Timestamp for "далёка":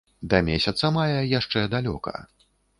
1.77-2.19